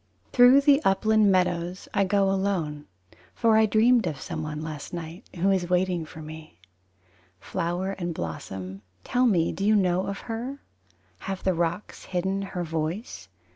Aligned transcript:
II 0.01 0.25
Through 0.33 0.61
the 0.61 0.81
upland 0.83 1.31
meadows 1.31 1.87
I 1.93 2.05
go 2.05 2.31
alone. 2.31 2.87
For 3.35 3.55
I 3.55 3.67
dreamed 3.67 4.07
of 4.07 4.19
someone 4.19 4.63
last 4.63 4.93
night 4.95 5.29
Who 5.35 5.51
is 5.51 5.69
waiting 5.69 6.05
for 6.05 6.23
me. 6.23 6.59
Flower 7.39 7.91
and 7.91 8.11
blossom, 8.11 8.81
tell 9.03 9.27
me 9.27 9.51
do 9.51 9.63
you 9.63 9.75
know 9.75 10.07
of 10.07 10.21
her? 10.21 10.57
Have 11.19 11.43
the 11.43 11.53
rocks 11.53 12.05
hidden 12.05 12.41
her 12.41 12.63
voice? 12.63 13.27